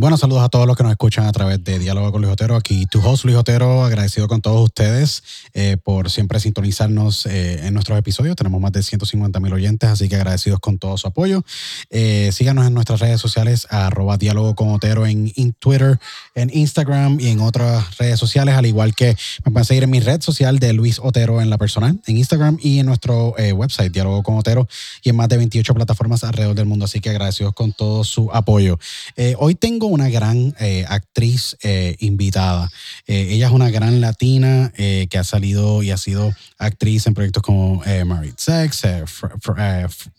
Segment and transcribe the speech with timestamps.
[0.00, 2.56] Bueno, saludos a todos los que nos escuchan a través de Diálogo con Luis Otero.
[2.56, 5.22] Aquí tu host Luis Otero, agradecido con todos ustedes
[5.52, 8.34] eh, por siempre sintonizarnos eh, en nuestros episodios.
[8.34, 11.42] Tenemos más de 150 mil oyentes, así que agradecidos con todo su apoyo.
[11.90, 16.00] Eh, síganos en nuestras redes sociales, arroba Diálogo con Otero en, Twitter,
[16.34, 19.14] en Instagram y en otras redes sociales, al igual que
[19.44, 22.56] me pueden seguir en mi red social de Luis Otero en la personal, en Instagram
[22.62, 24.66] y en nuestro website, Diálogo con Otero,
[25.02, 26.86] y en más de 28 plataformas alrededor del mundo.
[26.86, 28.78] Así que agradecidos con todo su apoyo.
[29.36, 32.70] hoy tengo una gran eh, actriz eh, invitada.
[33.06, 37.42] Eh, ella es una gran latina que ha salido y ha sido actriz en proyectos
[37.42, 38.82] como Married Sex,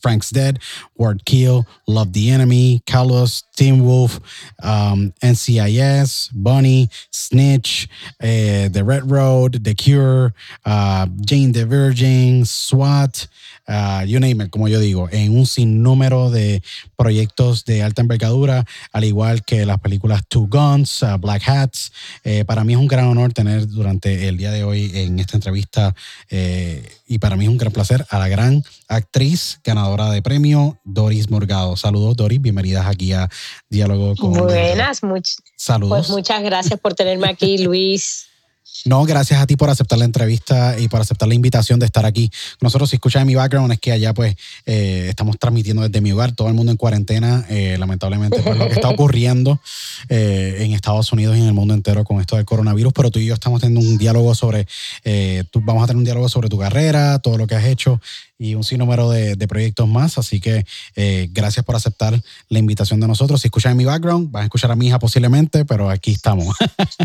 [0.01, 0.57] Frank's Dead,
[0.95, 4.19] Word Kill, Love the Enemy, Carlos, Teen Wolf,
[4.63, 7.87] um, NCIS, Bunny, Snitch,
[8.19, 10.33] The Red Road, The Cure,
[10.65, 13.27] uh, Jane the Virgin, SWAT.
[13.67, 16.61] Uh, you name it, como yo digo, en un sinnúmero de
[16.97, 21.91] proyectos de alta envergadura, al igual que las películas Two Guns, uh, Black Hats.
[22.23, 25.37] Eh, para mí es un gran honor tener durante el día de hoy en esta
[25.37, 25.95] entrevista
[26.29, 30.77] eh, y para mí es un gran placer a la gran actriz ganadora de premio,
[30.83, 31.75] Doris Morgado.
[31.77, 33.29] Saludos, Doris, bienvenidas aquí a
[33.69, 34.33] Diálogo con...
[34.33, 35.01] Buenas,
[35.55, 36.07] Saludos.
[36.07, 38.30] Pues muchas gracias por tenerme aquí, Luis.
[38.85, 42.05] No, gracias a ti por aceptar la entrevista y por aceptar la invitación de estar
[42.05, 42.31] aquí.
[42.61, 46.31] Nosotros, si escuchan mi background, es que allá pues eh, estamos transmitiendo desde mi hogar,
[46.31, 49.59] todo el mundo en cuarentena, eh, lamentablemente por lo que está ocurriendo
[50.09, 53.19] eh, en Estados Unidos y en el mundo entero con esto del coronavirus, pero tú
[53.19, 54.67] y yo estamos teniendo un diálogo sobre,
[55.51, 58.01] tú, vamos a tener un diálogo sobre tu carrera, todo lo que has hecho
[58.39, 60.17] y un sinnúmero de, de proyectos más.
[60.17, 60.65] Así que
[61.31, 63.41] gracias por aceptar la invitación de nosotros.
[63.41, 66.55] Si escuchan mi background, van a escuchar a mi hija posiblemente, pero aquí estamos.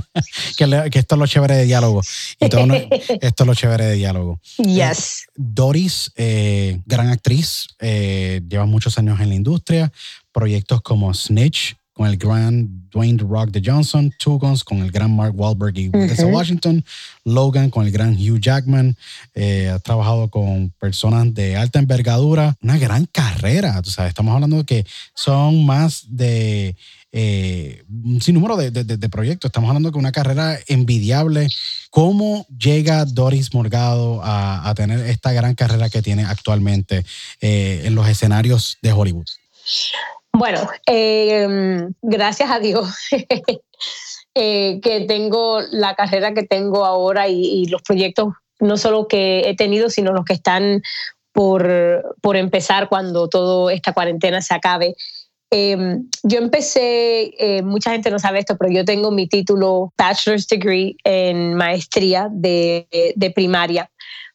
[0.56, 2.02] que, que, esto es lo chévere de diálogo.
[2.40, 2.66] Y todo
[3.20, 4.40] esto es lo chévere de diálogo.
[4.58, 5.22] Yes.
[5.22, 9.92] Eh, Doris, eh, gran actriz, lleva muchos años en la industria.
[10.32, 15.16] Proyectos como Snitch, con el gran Dwayne Rock de Johnson, Two Guns con el gran
[15.16, 16.84] Mark Wahlberg y uh Washington,
[17.24, 18.94] Logan con el gran Hugh Jackman,
[19.34, 24.58] eh, ha trabajado con personas de alta envergadura, una gran carrera, tú sabes, estamos hablando
[24.58, 26.76] de que son más de
[27.18, 31.48] eh, un sinnúmero de, proyectos, estamos hablando de una carrera envidiable.
[31.88, 37.06] ¿Cómo llega Doris Morgado a, tener esta gran carrera que tiene actualmente
[37.40, 39.24] eh, en los escenarios de Hollywood?
[40.34, 42.94] Bueno, eh, gracias a Dios
[44.34, 49.56] eh, que tengo la carrera que tengo ahora y, los proyectos, no solo que he
[49.56, 50.82] tenido, sino los que están
[51.32, 54.94] por, por empezar cuando toda esta cuarentena se acabe.
[55.50, 60.48] Em, yo empecé, eh, mucha gente no sabe esto, pero yo tengo mi título Bachelor's
[60.48, 63.90] Degree en maestría de, de primaria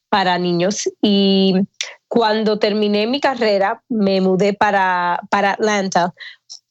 [0.09, 1.55] para niños y
[2.11, 6.13] cuando terminé mi carrera, me mudé para, para Atlanta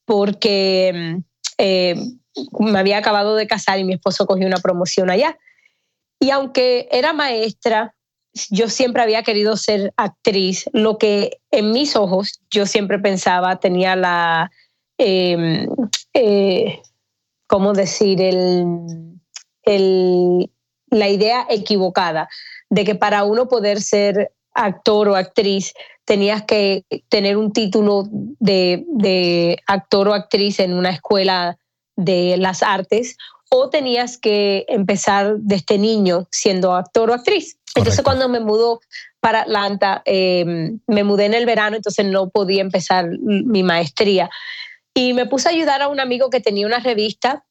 [0.04, 1.22] porque
[1.56, 1.94] eh,
[2.58, 5.38] me había acabado de casar y mi esposo cogió una promoción allá.
[6.18, 7.94] Y aunque era maestra,
[8.50, 13.96] yo siempre había querido ser actriz, lo que en mis ojos yo siempre pensaba tenía
[13.96, 14.50] la,
[14.98, 15.68] em,
[16.14, 16.80] eh,
[17.46, 18.20] ¿cómo decir?
[18.20, 18.76] El,
[19.62, 20.50] el,
[20.90, 22.28] la idea equivocada
[22.68, 25.72] de que para uno poder ser actor o actriz,
[26.04, 31.56] tenías que tener un título de, actor o actriz en una escuela
[31.96, 33.16] de las artes
[33.50, 37.58] o tenías que empezar desde niño siendo actor o actriz.
[37.74, 38.80] Entonces cuando me mudó
[39.20, 44.30] para Atlanta, em, me mudé en el verano, entonces no podía empezar mi maestría.
[44.94, 47.44] Y me puse a ayudar a un amigo que tenía una revista,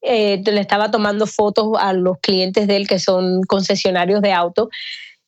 [0.00, 4.68] eh, le estaba tomando fotos a los clientes de él que son concesionarios de auto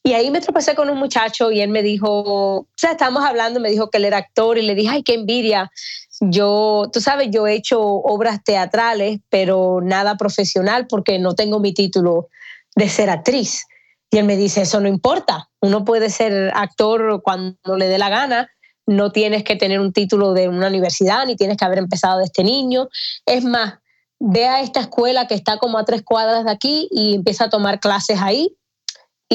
[0.06, 3.58] y ahí me tropecé con un muchacho y él me dijo, o sea, estábamos hablando,
[3.58, 5.70] me dijo que él era actor y le dije, ay, qué envidia.
[6.20, 11.72] Yo, tú sabes, yo he hecho obras teatrales, pero nada profesional porque no tengo mi
[11.72, 12.28] título
[12.76, 13.64] de ser actriz.
[14.10, 18.10] Y él me dice, eso no importa, uno puede ser actor cuando le dé la
[18.10, 18.50] gana,
[18.86, 22.24] no tienes que tener un título de una universidad, ni tienes que haber empezado de
[22.24, 22.88] este niño.
[23.24, 23.78] Es más,
[24.20, 27.50] ve a esta escuela que está como a tres cuadras de aquí y empieza a
[27.50, 28.54] tomar clases ahí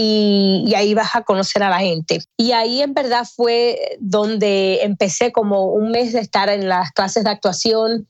[0.02, 2.20] y, ahí vas a conocer a la gente.
[2.38, 7.26] Y ahí en verdad fue donde empecé como un mes de estar en las clases
[7.26, 8.08] de actuación,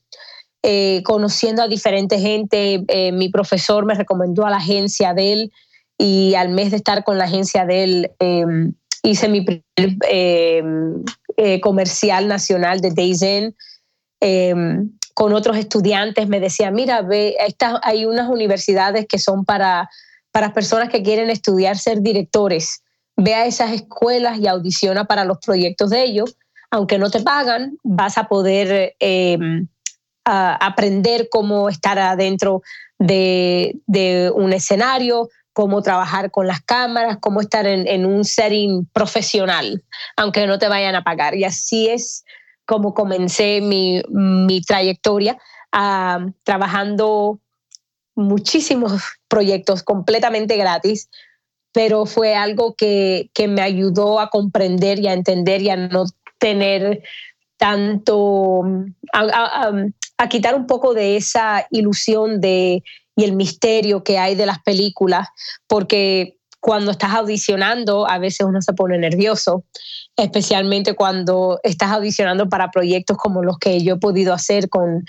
[0.61, 2.83] eh, conociendo a diferente gente.
[2.89, 5.51] Eh, mi profesor me recomendó a la agencia de él
[5.97, 11.03] y al mes de estar con la agencia de él, em, hice mi primer em,
[11.37, 13.23] eh, comercial nacional de Days
[14.21, 16.27] em, con otros estudiantes.
[16.27, 17.35] Me decía, mira, ve,
[17.81, 19.89] hay unas universidades que son para,
[20.31, 22.81] para personas que quieren estudiar ser directores.
[23.15, 26.37] Ve a esas escuelas y audiciona para los proyectos de ellos.
[26.71, 28.95] Aunque no te pagan, vas a poder
[30.23, 32.61] aprender cómo estar adentro
[32.99, 39.83] de, un escenario, cómo trabajar con las cámaras, cómo estar en, un setting profesional,
[40.15, 41.35] aunque no te vayan a pagar.
[41.35, 42.23] Y así es
[42.65, 45.37] como comencé mi, trayectoria
[45.71, 47.39] ah, trabajando
[48.19, 51.09] muchísimos proyectos completamente gratis,
[51.71, 56.05] pero fue algo que, me ayudó a comprender y a entender y a no
[56.39, 57.03] tener
[57.57, 58.63] tanto,
[59.13, 62.83] a quitar un poco de esa ilusión de
[63.19, 65.27] y el misterio que hay de las películas,
[65.67, 69.65] porque cuando estás audicionando a veces uno se pone nervioso,
[70.15, 75.03] especialmente cuando estás audicionando para proyectos como los que yo he podido hacer con,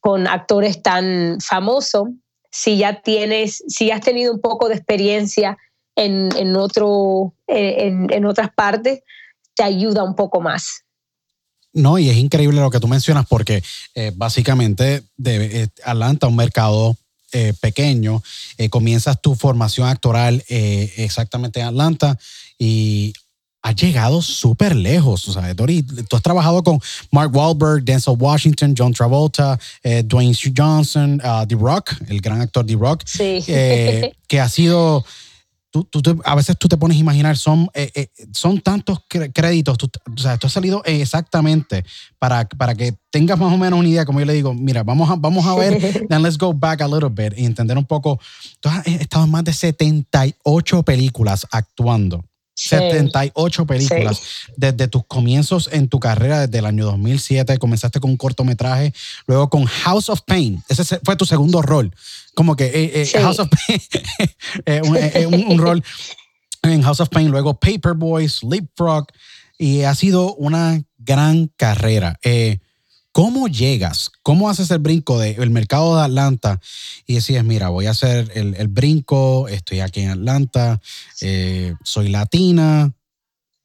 [0.00, 2.08] con actores tan famosos.
[2.52, 5.58] Si ya tienes, si has tenido un poco de experiencia
[5.96, 9.00] en, en otro, en, en otras partes,
[9.54, 10.84] te ayuda un poco más.
[11.72, 13.62] No, y es increíble lo que tú mencionas porque
[13.94, 16.96] eh, básicamente de, eh, Atlanta, un mercado
[17.34, 18.22] eh, pequeño,
[18.58, 22.18] eh, comienzas tu formación actoral eh, exactamente en Atlanta
[22.58, 23.14] y
[23.62, 25.28] has llegado súper lejos.
[25.28, 26.80] O sea, Dori, tú has trabajado con
[27.10, 29.58] Mark Wahlberg, Denzel Washington, John Travolta,
[30.04, 33.04] Dwayne Johnson, uh, The Rock, el gran actor The Rock,
[34.28, 35.04] que ha sido
[36.24, 40.34] a veces tú te pones a imaginar, son, eh, eh, son tantos créditos, o sea,
[40.34, 41.84] esto ha salido exactamente
[42.18, 45.10] para, para que tengas más o menos una idea, como yo le digo, mira, vamos
[45.10, 48.20] a, vamos a ver, then let's go back a little bit y entender un poco,
[48.60, 52.22] tú has estado en más de 78 películas actuando.
[52.54, 54.22] 78 películas.
[54.56, 58.92] Desde tus comienzos en tu carrera, desde el año 2007, comenzaste con un cortometraje,
[59.26, 60.62] luego con House of Pain.
[60.68, 61.94] Ese fue tu segundo rol.
[62.34, 63.80] Como que eh, eh, House of Pain,
[64.66, 65.82] eh, un, rol
[66.62, 69.06] en House of Pain, luego Paperboy, Sleepfrog,
[69.58, 72.18] y ha sido una gran carrera.
[73.12, 74.10] ¿Cómo llegas?
[74.22, 76.60] ¿Cómo haces el brinco del mercado de Atlanta
[77.06, 80.80] y decís, mira, voy a hacer el, brinco, estoy aquí en Atlanta,
[81.20, 82.90] eh, soy latina,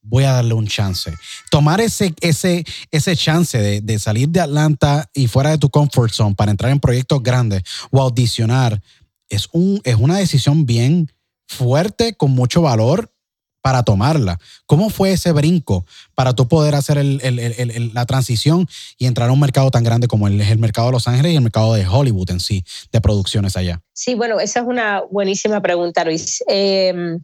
[0.02, 1.14] voy a darle un chance.
[1.50, 6.36] Tomar ese, ese, ese chance de, salir de Atlanta y fuera de tu comfort zone
[6.36, 8.82] para entrar en proyectos grandes o audicionar
[9.30, 11.10] es, un, es una decisión bien
[11.48, 13.14] fuerte, con mucho valor
[13.62, 14.40] para tomarla.
[14.66, 18.68] ¿Cómo fue ese brinco para tú poder hacer la transición
[18.98, 21.42] y entrar a un mercado tan grande como el mercado de Los Ángeles y el
[21.42, 23.82] mercado de Hollywood en sí, de producciones allá?
[23.94, 26.44] Sí, bueno, esa es una buenísima pregunta, Luis.
[26.48, 27.20] Em,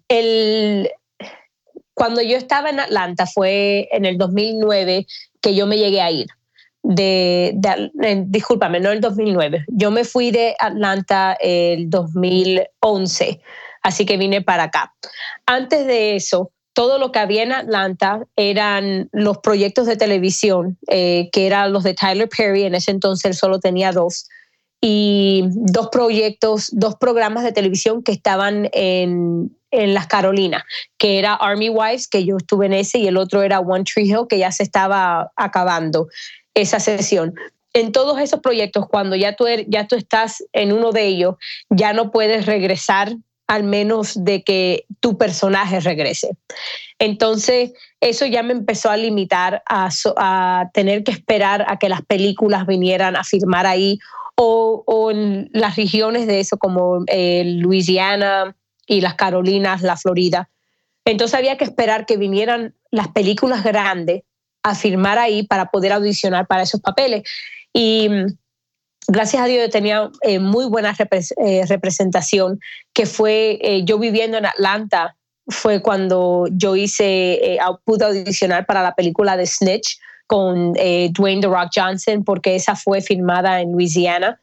[1.93, 5.05] cuando yo estaba en Atlanta fue en el 2009
[5.39, 6.27] que yo me llegué a ir.
[6.85, 7.55] De,
[8.25, 9.63] discúlpame, no el 2009.
[9.69, 13.39] Yo me fui de Atlanta el 2011
[13.83, 14.93] así que vine para acá.
[15.45, 21.29] Antes de eso, todo lo que había en Atlanta eran los proyectos de televisión, eh,
[21.31, 24.27] que eran los de Tyler Perry, en ese entonces solo tenía dos,
[24.81, 30.63] y dos proyectos, dos programas de televisión que estaban en, en las Carolinas,
[30.97, 34.09] que era Army Wives, que yo estuve en ese, y el otro era One Tree
[34.09, 36.07] Hill, que ya se estaba acabando
[36.53, 37.33] esa sesión
[37.73, 41.35] en todos esos proyectos, cuando ya tú, er, ya tú estás en uno de ellos,
[41.69, 43.15] ya no puedes regresar
[43.47, 46.37] al menos de que tu personaje regrese.
[46.99, 52.65] Entonces, eso ya me empezó a limitar a, tener que esperar a que las películas
[52.65, 53.99] vinieran a firmar ahí
[54.35, 58.55] o, en las regiones de eso como eh, Louisiana
[58.87, 60.49] y las Carolinas, la Florida.
[61.05, 64.23] Entonces había que esperar que vinieran las películas grandes
[64.63, 67.23] a firmar ahí para poder audicionar para esos papeles.
[67.73, 68.09] Y
[69.07, 72.59] gracias a Dios tenía eh, muy buena eh, representación,
[72.93, 75.15] que fue eh, yo viviendo en Atlanta,
[75.47, 81.71] fue cuando yo hice, pude audicionar para la película de Snitch con Dwayne The Rock
[81.75, 84.39] Johnson, porque esa fue filmada en Louisiana,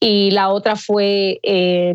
[0.00, 1.38] y la otra fue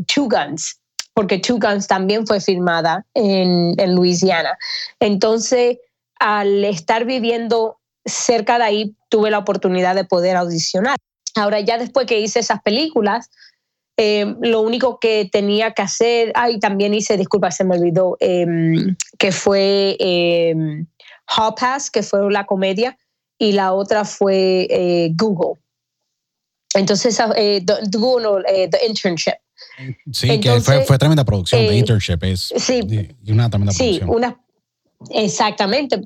[0.05, 0.79] Two Guns,
[1.15, 4.55] porque Two Guns también fue filmada en, en Louisiana.
[4.99, 5.79] Entonces,
[6.19, 10.97] al estar viviendo cerca de ahí, tuve la oportunidad de poder audicionar.
[11.35, 13.29] Ahora ya después que hice esas películas,
[13.95, 18.95] eh, lo único que tenía que hacer, ay, también hice, disculpa, se me olvidó, em,
[19.19, 20.55] que fue eh,
[21.59, 22.97] Pass, que fue la comedia,
[23.37, 25.59] y la otra fue eh, Google.
[26.75, 29.33] Entonces, eh, Google, The Internship.
[30.11, 31.61] Sí, que fue, fue, tremenda producción.
[31.61, 32.81] de Internship es sí,
[33.27, 34.39] una tremenda sí, Una,
[35.11, 36.01] exactamente.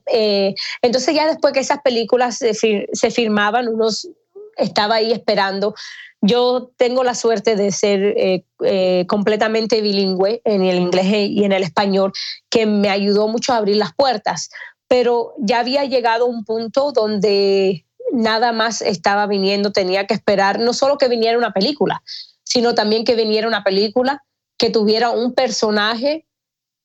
[0.82, 4.10] entonces ya después que esas películas se, se firmaban, unos
[4.58, 5.76] estaba ahí esperando.
[6.22, 11.52] Yo tengo la suerte de ser eh, eh, completamente bilingüe en el inglés y en
[11.52, 12.12] el español,
[12.50, 14.50] que me ayudó mucho a abrir las puertas,
[14.88, 20.60] pero ya había llegado a un punto donde nada más estaba viniendo, tenía que esperar
[20.60, 22.02] no solo que viniera una película,
[22.44, 24.24] sino también que viniera una película
[24.58, 26.26] que tuviera un personaje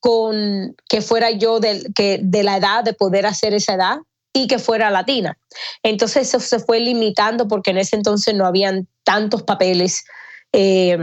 [0.00, 3.98] con que fuera yo de, que, de la edad de poder hacer esa edad
[4.32, 5.38] y que fuera latina.
[5.82, 10.04] Entonces eso se fue limitando porque en ese entonces no habían tantos papeles
[10.52, 10.98] eh,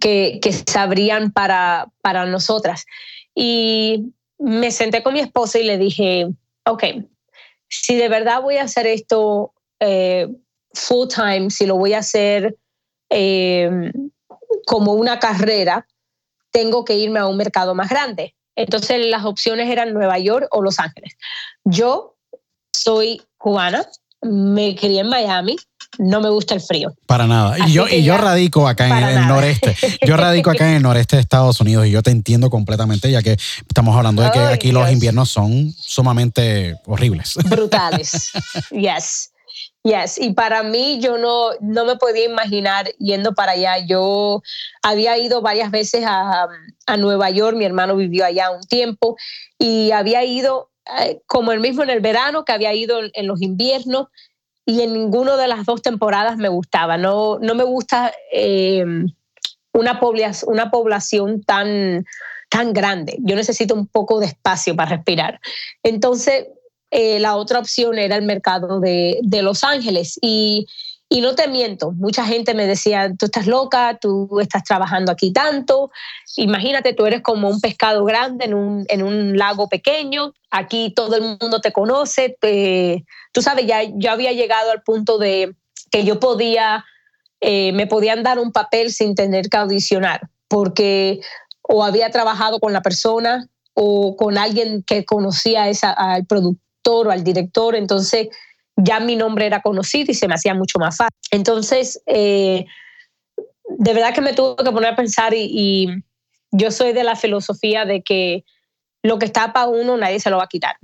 [0.00, 2.84] que, que se abrían para, para nosotras.
[3.34, 6.28] Y me senté con mi esposa y le dije,
[6.66, 6.84] ok,
[7.68, 10.28] si de verdad voy a hacer esto eh,
[10.74, 12.56] full time, si lo voy a hacer
[13.10, 13.92] eh,
[14.66, 15.86] como una carrera,
[16.50, 18.34] tengo que irme a un mercado más grande.
[18.60, 21.16] Entonces las opciones eran Nueva York o Los Ángeles.
[21.64, 22.16] Yo
[22.72, 23.86] soy cubana,
[24.20, 25.56] me crié en Miami,
[25.98, 26.92] no me gusta el frío.
[27.06, 27.56] Para nada.
[27.66, 29.74] Y yo, y yo radico acá en el, noreste.
[30.06, 33.22] Yo radico acá en el noreste de Estados Unidos y yo te entiendo completamente, ya
[33.22, 37.36] que estamos hablando de que aquí los inviernos son sumamente horribles.
[37.44, 38.30] Brutales.
[38.70, 39.30] Yes.
[39.82, 43.78] Yes, y para mí yo no, no me podía imaginar yendo para allá.
[43.78, 44.42] Yo
[44.82, 46.48] había ido varias veces a,
[46.86, 49.16] a Nueva York, mi hermano vivió allá un tiempo
[49.58, 53.40] y había ido eh, como el mismo en el verano, que había ido en, los
[53.42, 54.08] inviernos
[54.66, 56.96] y en ninguna de las dos temporadas me gustaba.
[56.96, 58.84] No, no me gusta eh,
[59.72, 62.04] una, población, una población tan,
[62.48, 63.16] tan grande.
[63.20, 65.40] Yo necesito un poco de espacio para respirar.
[65.82, 66.48] Entonces,
[66.90, 70.18] eh, la otra opción era el mercado de, Los Ángeles.
[70.20, 70.66] Y,
[71.22, 75.90] no te miento, mucha gente me decía, tú estás loca, tú estás trabajando aquí tanto,
[76.36, 78.54] imagínate, tú eres como un pescado grande en
[79.02, 82.36] un, lago pequeño, aquí todo el mundo te conoce,
[83.32, 85.56] tú sabes, ya yo había llegado al punto de
[85.90, 86.84] que yo podía,
[87.40, 91.20] eh, me podían dar un papel sin tener que audicionar, porque
[91.62, 97.10] o había trabajado con la persona o con alguien que conocía esa, al productor o
[97.10, 98.28] al director, entonces
[98.76, 101.18] ya mi nombre era conocido y se me hacía mucho más fácil.
[101.30, 102.66] Entonces, eh,
[103.68, 105.88] de verdad que me tuve que poner a pensar y,
[106.52, 108.44] yo soy de la filosofía de que
[109.04, 110.74] lo que está para uno nadie se lo va a quitar.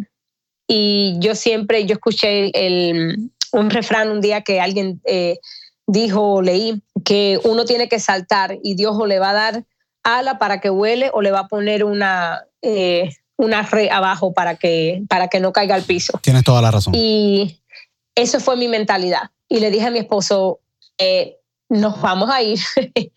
[0.68, 5.40] Y yo siempre, yo escuché el, un refrán un día que alguien eh,
[5.88, 9.64] dijo, leí, que uno tiene que saltar y Dios o le va a dar
[10.04, 14.56] ala para que huele o le va a poner una, eh, una red abajo para
[14.56, 16.18] que, para que no caiga al piso.
[16.22, 16.94] Tienes toda la razón.
[16.94, 17.60] Y
[18.14, 19.30] eso fue mi mentalidad.
[19.48, 20.60] Y le dije a mi esposo,
[20.98, 21.36] eh,
[21.68, 22.58] nos vamos a ir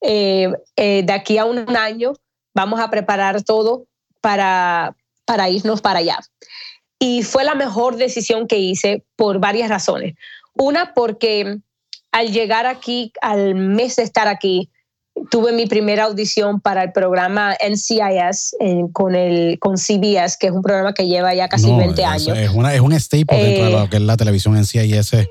[0.00, 2.12] eh, eh, de aquí a un año,
[2.54, 3.86] vamos a preparar todo
[4.20, 6.18] para, para irnos para allá.
[6.98, 10.14] Y fue la mejor decisión que hice por varias razones.
[10.54, 11.58] Una, porque
[12.12, 14.70] al llegar aquí, al mes de estar aquí,
[15.30, 18.56] tuve mi primera audición para el programa NCIS
[18.92, 22.38] con, el, con CBS, que es un programa que lleva ya casi 20 años.
[22.38, 25.12] Es, una, es un staple dentro de lo eh, que es la televisión NCIS.
[25.14, 25.28] Es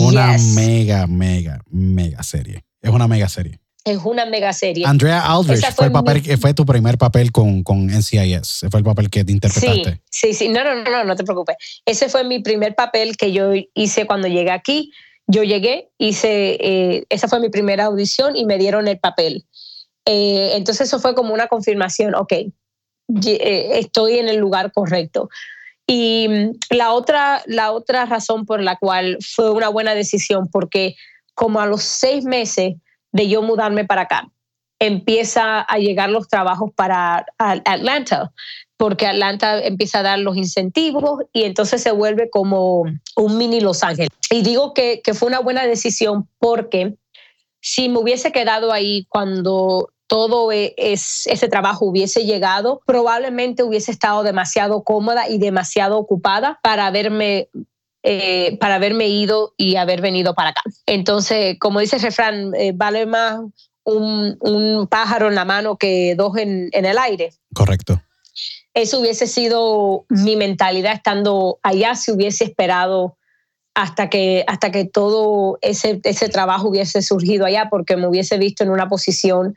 [0.00, 2.64] una mega, mega, mega serie.
[2.82, 3.60] Es una mega serie.
[3.84, 4.84] Es una mega serie.
[4.86, 8.66] Andrea Aldrich fue, el papel, fue tu primer papel con, con NCIS.
[8.70, 10.00] Fue el papel que te interpretaste.
[10.10, 10.48] Sí, sí, sí.
[10.48, 11.56] No, no, no, no te preocupes.
[11.86, 14.92] Ese fue mi primer papel que yo hice cuando llegué aquí
[15.28, 19.44] yo llegué, hice, eh, esa fue mi primera audición y me dieron el papel.
[20.06, 22.52] Eh, entonces eso fue como una confirmación, ok, eh,
[23.74, 25.28] estoy en el lugar correcto.
[25.86, 30.96] Y mm, la otra, la otra razón por la cual fue una buena decisión, porque
[31.34, 32.76] como a los seis meses
[33.12, 34.30] de yo mudarme para acá,
[34.78, 38.32] empieza a llegar los trabajos para Atlanta
[38.78, 42.84] porque Atlanta empieza a dar los incentivos y entonces se vuelve como
[43.16, 44.08] un mini Los Ángeles.
[44.30, 46.94] Y digo que, fue una buena decisión porque
[47.60, 53.90] si me hubiese quedado ahí cuando todo e, es, ese trabajo hubiese llegado, probablemente hubiese
[53.90, 57.48] estado demasiado cómoda y demasiado ocupada para haberme,
[58.04, 60.62] eh, para haberme ido y haber venido para acá.
[60.86, 63.40] Entonces, como dice el refrán, eh, vale más
[63.82, 67.32] un, pájaro en la mano que dos en el aire.
[67.52, 68.00] Correcto
[68.82, 73.16] eso hubiese sido mi mentalidad estando allá si hubiese esperado
[73.74, 78.62] hasta que, hasta que todo ese, ese trabajo hubiese surgido allá, porque me hubiese visto
[78.62, 79.56] en una posición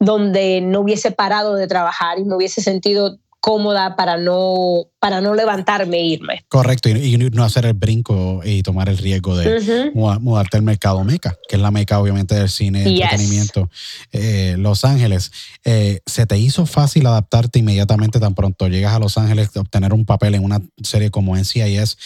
[0.00, 5.34] donde no hubiese parado de trabajar y me hubiese sentido cómoda para no para no
[5.34, 6.44] levantarme e irme.
[6.48, 11.36] Correcto, y, no hacer el brinco y tomar el riesgo de mudarte al mercado meca,
[11.48, 13.70] que es la meca obviamente del cine y entretenimiento.
[14.12, 15.30] Eh, Los Ángeles,
[15.64, 20.04] eh, ¿se te hizo fácil adaptarte inmediatamente tan pronto llegas a Los Ángeles, obtener un
[20.04, 21.96] papel en una serie como NCIS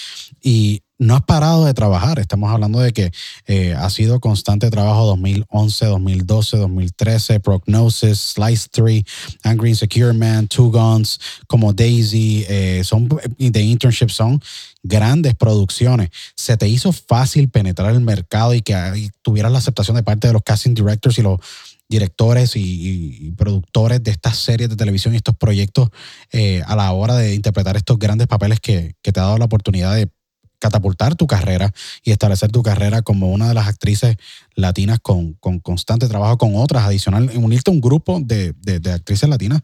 [0.43, 2.19] y no has parado de trabajar.
[2.19, 3.13] Estamos hablando de que
[3.47, 9.03] eh, ha sido constante trabajo 2011, 2012, 2013, Prognosis, Slice 3,
[9.43, 11.19] Angry Insecure Man, Two Guns,
[11.49, 14.41] como Daisy, eh, son de internship, son
[14.83, 16.11] grandes producciones.
[16.37, 20.33] ¿Se te hizo fácil penetrar el mercado y que tuvieras la aceptación de parte de
[20.33, 21.41] los casting directors y los
[21.89, 25.91] directores y, productores de estas series de televisión y estos proyectos
[26.33, 29.45] eh, a la hora de interpretar estos grandes papeles que, que te ha dado la
[29.45, 30.09] oportunidad de
[30.63, 31.73] catapultar tu carrera
[32.05, 34.17] y establecer tu carrera como una de las actrices
[34.55, 38.55] latinas con, constante trabajo con otras adicional, unirte a un grupo de,
[38.95, 39.63] actrices latinas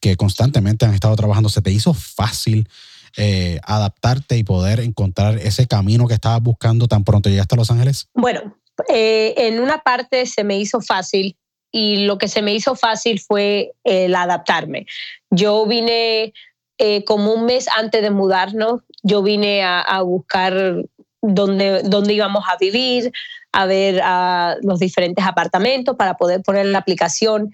[0.00, 1.48] que constantemente han estado trabajando.
[1.48, 2.68] ¿Se te hizo fácil
[3.16, 7.70] eh, adaptarte y poder encontrar ese camino que estabas buscando tan pronto llegaste a Los
[7.70, 8.08] Ángeles?
[8.14, 8.56] Bueno,
[8.88, 11.36] eh, en una parte se me hizo fácil
[11.72, 14.86] y lo que se me hizo fácil fue el adaptarme.
[15.30, 16.32] Yo vine
[16.78, 20.84] eh, como un mes antes de mudarnos, yo vine a, buscar
[21.20, 23.12] dónde, dónde íbamos a vivir,
[23.52, 27.52] a ver a los diferentes apartamentos para poder poner la aplicación.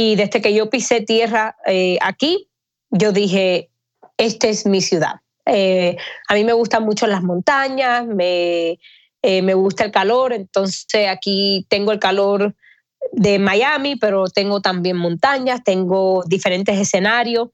[0.00, 2.48] Y desde que yo pisé tierra eh, aquí,
[2.90, 3.70] yo dije,
[4.16, 5.16] esta es mi ciudad.
[5.44, 5.96] Eh,
[6.28, 8.78] a mí me gustan mucho las montañas, me,
[9.24, 12.54] me gusta el calor, entonces aquí tengo el calor
[13.10, 17.48] de Miami, pero tengo también montañas, tengo diferentes escenarios.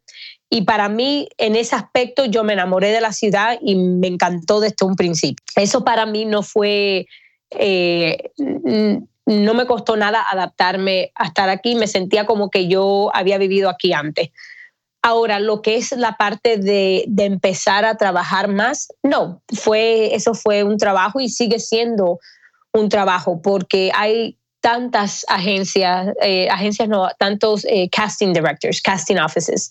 [0.50, 4.60] Y para mí, en ese aspecto, yo me enamoré de la ciudad y me encantó
[4.60, 5.42] desde un principio.
[5.56, 7.06] Eso para mí no fue,
[7.52, 8.30] eh,
[9.26, 11.74] no me costó nada adaptarme a estar aquí.
[11.74, 14.30] Me sentía como que yo había vivido aquí antes.
[15.02, 20.62] Ahora, lo que es la parte de, empezar a trabajar más, no, fue, eso fue
[20.62, 22.20] un trabajo y sigue siendo
[22.72, 29.70] un trabajo porque hay tantas agencias, eh, agencias no, tantos eh, casting directors, casting offices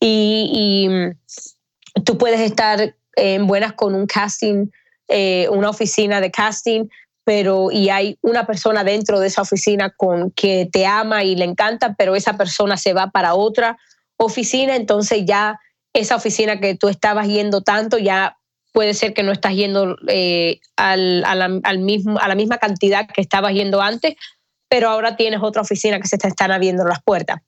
[0.00, 4.66] y, mm, tú puedes estar en buenas con un casting,
[5.08, 6.88] eh, una oficina de casting,
[7.24, 11.44] pero y hay una persona dentro de esa oficina con que te ama y le
[11.44, 13.78] encanta, pero esa persona se va para otra
[14.16, 15.58] oficina, entonces ya
[15.92, 18.36] esa oficina que tú estabas yendo tanto ya
[18.72, 23.20] puede ser que no estás yendo eh, al, al, mismo, a la misma cantidad que
[23.20, 24.16] estabas yendo antes,
[24.68, 27.40] pero ahora tienes otra oficina que se te están abriendo las puertas.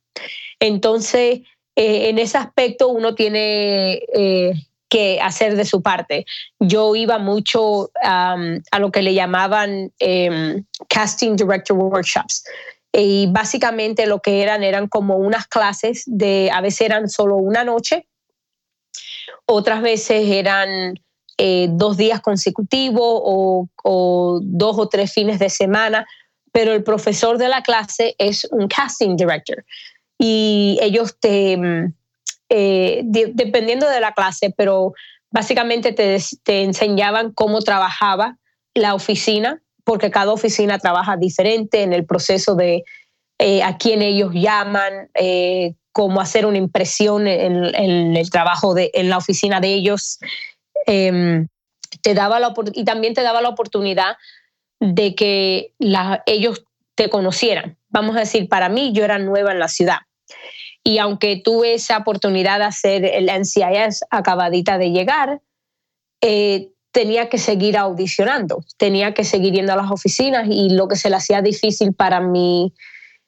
[0.61, 1.41] Entonces,
[1.75, 4.53] eh, en ese aspecto uno tiene eh,
[4.89, 6.27] que hacer de su parte.
[6.61, 12.45] Yo iba mucho a lo que le llamaban em, casting director workshops.
[12.93, 17.63] Y básicamente lo que eran eran como unas clases de, a veces eran solo una
[17.63, 18.07] noche,
[19.45, 20.95] otras veces eran
[21.37, 26.07] eh, dos días consecutivos o, o dos o tres fines de semana,
[26.53, 29.63] pero el profesor de la clase es un casting director
[30.19, 31.59] y ellos te,
[32.49, 34.93] eh, dependiendo de la clase, pero
[35.31, 38.39] básicamente te, enseñaban cómo trabajaba
[38.75, 42.85] la oficina, porque cada oficina trabaja diferente en el proceso de
[43.39, 49.09] eh, a quién ellos llaman, eh, cómo hacer una impresión en, el trabajo de, en
[49.09, 50.19] la oficina de ellos.
[50.87, 51.49] Em,
[52.03, 54.17] te daba la, y también te daba la oportunidad
[54.81, 55.73] de que
[56.27, 57.77] ellos te conocieran.
[57.89, 59.99] Vamos a decir, para mí yo era nueva en la ciudad.
[60.87, 65.41] Y aunque tuve esa oportunidad de hacer el NCIS acabadita de llegar,
[66.21, 70.95] eh, tenía que seguir audicionando, tenía que seguir yendo a las oficinas y lo que
[70.95, 72.73] se le hacía difícil para mi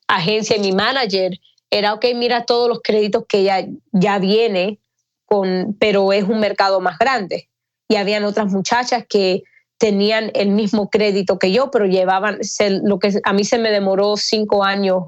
[0.07, 1.33] agencia y mi manager
[1.69, 4.79] era, ok, mira todos los créditos que ya, ya viene,
[5.27, 7.49] con, pero es un mercado más grande.
[7.89, 9.43] Y habían otras muchachas que
[9.79, 12.39] tenían el mismo crédito que yo, pero llevaban,
[12.85, 15.07] lo que a mí se me demoró cinco años,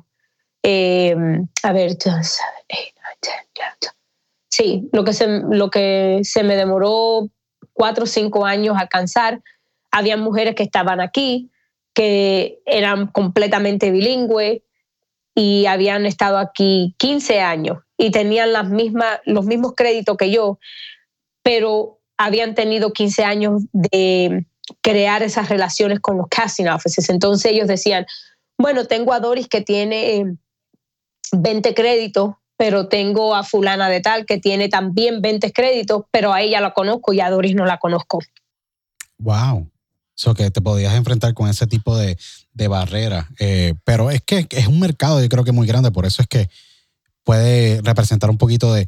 [0.63, 1.17] eh,
[1.63, 1.97] a ver,
[4.49, 7.29] sí, lo que, se, lo que se me demoró
[7.73, 9.43] cuatro o cinco años alcanzar,
[9.91, 11.51] había mujeres que estaban aquí,
[11.95, 14.63] que eran completamente bilingües
[15.35, 20.59] y habían estado aquí 15 años y tenían las mismas, los mismos créditos que yo,
[21.43, 24.47] pero habían tenido 15 años de
[24.83, 27.09] crear esas relaciones con los casting offices.
[27.09, 28.07] Entonces ellos decían,
[28.59, 30.37] bueno, tengo a Doris que tiene
[31.33, 36.43] 20 créditos, pero tengo a fulana de tal que tiene también 20 créditos, pero a
[36.43, 38.21] ella la conozco y a Doris no la conozco.
[39.19, 39.71] Wow.
[40.15, 42.19] So que te podías enfrentar con ese tipo de,
[42.53, 43.29] de barrera.
[43.39, 46.29] Eh, pero es que es un mercado, yo creo que muy grande, por eso es
[46.29, 46.51] que
[47.25, 48.87] puede representar un poquito de,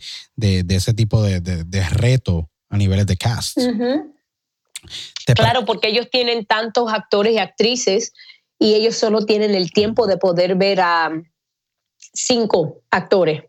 [0.68, 3.58] ese tipo de, reto a niveles de cast.
[5.34, 8.12] Claro, porque ellos tienen tantos actores y actrices
[8.58, 11.10] y ellos solo tienen el tiempo de poder ver a
[12.12, 13.44] cinco actores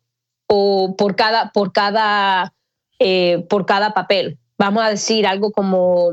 [0.48, 2.54] o por cada, por cada,
[3.00, 4.38] eh, por cada papel.
[4.58, 6.12] Vamos a decir algo como,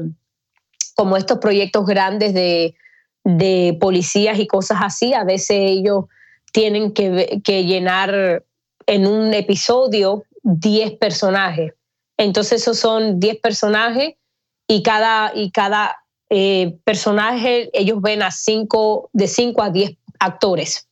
[0.96, 2.74] como estos proyectos grandes de,
[3.24, 5.14] de policías y cosas así.
[5.14, 6.06] A veces ellos
[6.52, 8.44] tienen que, que llenar
[8.86, 11.74] en un episodio 10 personajes.
[12.16, 14.14] Entonces esos son 10 personajes
[14.66, 15.96] y cada, y cada
[16.28, 20.89] eh, personaje ellos ven a cinco, de 5 a 10 actores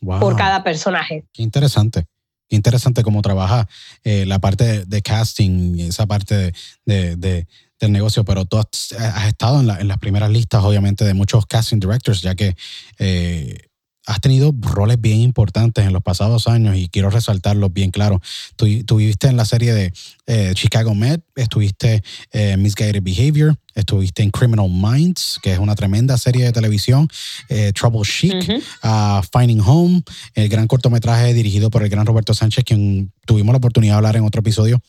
[0.00, 1.24] por cada personaje.
[1.32, 2.06] Qué interesante.
[2.48, 3.68] Qué interesante cómo trabaja
[4.04, 6.54] eh, la parte de, casting, esa parte
[6.86, 8.92] de, del negocio, pero tú has,
[9.26, 12.56] estado en, en, las primeras listas, obviamente, de muchos casting directors, ya que
[12.98, 13.68] eh,
[14.08, 18.20] has tenido roles bien importantes en los pasados años y quiero resaltarlos bien claro.
[18.56, 19.92] Tú, viviste en la serie de
[20.26, 25.74] eh, Chicago Med, estuviste en eh, Misguided Behavior, estuviste en Criminal Minds, que es una
[25.74, 27.06] tremenda serie de televisión,
[27.50, 28.34] eh, Trouble Chic,
[28.82, 30.02] uh, Finding Home,
[30.34, 34.16] el gran cortometraje dirigido por el gran Roberto Sánchez, quien tuvimos la oportunidad de hablar
[34.16, 34.80] en otro episodio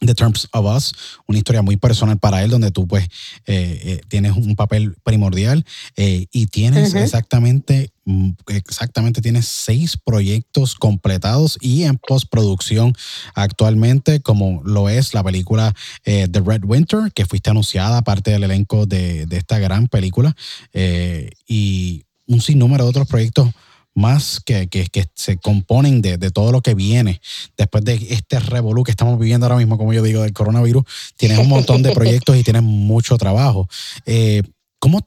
[0.00, 0.94] The Terms of Us,
[1.26, 3.04] una historia muy personal para él, donde tú pues
[3.46, 5.64] eh, eh, tienes un papel primordial
[5.96, 12.94] eh, y tienes exactamente, mm, exactamente tienes seis proyectos completados y en postproducción
[13.34, 18.86] actualmente, como lo es la película The Red Winter, que fuiste anunciada parte del elenco
[18.86, 20.36] de, de esta gran película
[21.48, 23.50] y un sinnúmero de otros proyectos
[23.96, 27.20] más que, que, que se componen de, de, todo lo que viene
[27.56, 30.84] después de este revolú que estamos viviendo ahora mismo, como yo digo, del coronavirus.
[31.16, 33.66] Tienes un montón de proyectos y tienes mucho trabajo.
[34.04, 34.42] Eh,
[34.78, 35.00] ¿Cómo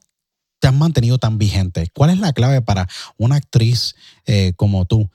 [0.59, 1.87] te has mantenido tan vigente?
[1.93, 5.07] ¿Cuál es la clave para una actriz eh, como tú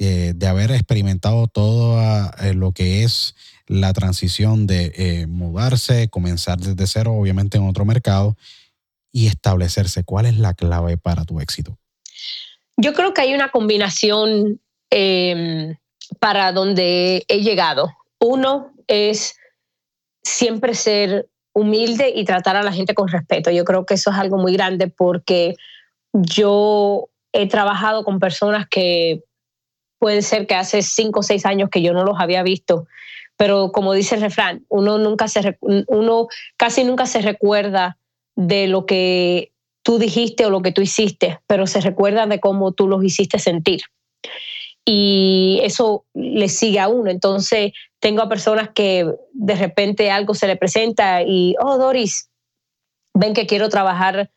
[0.00, 2.02] eh, de haber experimentado todo
[2.54, 3.36] lo que es
[3.68, 8.36] la transición de mudarse, comenzar desde cero, obviamente en otro mercado
[9.12, 10.02] y establecerse?
[10.02, 11.78] ¿Cuál es la clave para tu éxito?
[12.80, 15.76] Yo creo que hay una combinación em,
[16.18, 17.90] para donde he llegado.
[18.18, 19.36] Uno es
[20.22, 23.50] siempre ser humilde y tratar a la gente con respeto.
[23.50, 25.56] Yo creo que eso es algo muy grande porque
[26.12, 29.22] yo he trabajado con personas que
[29.98, 32.86] puede ser que hace cinco o seis años que yo no los había visto,
[33.36, 37.98] pero como dice el refrán, uno nunca se uno casi nunca se recuerda
[38.36, 39.49] de lo que
[39.82, 43.38] tú dijiste o lo que tú hiciste, pero se recuerdan de cómo tú los hiciste
[43.38, 43.82] sentir.
[44.84, 47.10] Y eso le sigue a uno.
[47.10, 52.30] Entonces, tengo a personas que de repente algo se le presenta y, oh, Doris,
[53.14, 54.30] ven que quiero trabajar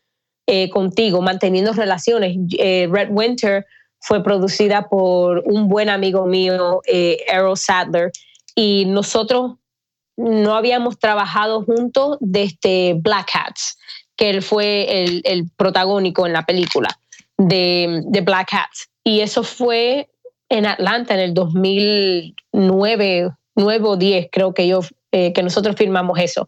[0.46, 2.38] eh, contigo, manteniendo relaciones.
[2.58, 3.66] Eh, Red Winter
[4.00, 8.12] fue producida por un buen amigo mío, eh, Errol Sadler,
[8.54, 9.54] y nosotros
[10.18, 13.78] no habíamos trabajado juntos desde Black Hats
[14.16, 16.90] que él fue el, protagónico en la película
[17.38, 18.90] de, Black Hats.
[19.04, 20.10] Y eso fue
[20.50, 26.20] en Atlanta en el 2009, 9 o 10, creo que, yo, eh, que nosotros firmamos
[26.20, 26.48] eso.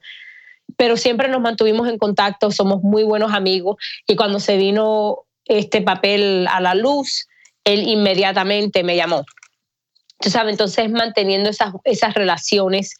[0.77, 5.81] Pero siempre nos mantuvimos en contacto, somos muy buenos amigos y cuando se vino este
[5.81, 7.27] papel a la luz,
[7.63, 9.25] él inmediatamente me llamó.
[10.19, 12.95] Tú sabes, entonces manteniendo esas, esas relaciones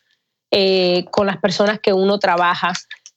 [0.51, 2.73] eh, con las personas que uno trabaja,